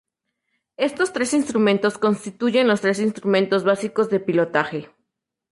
[0.77, 4.89] Estos tres instrumentos constituyen los tres instrumentos básicos de pilotaje.